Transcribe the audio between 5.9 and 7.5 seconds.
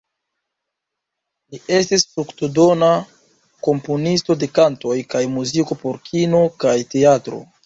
kino kaj teatro.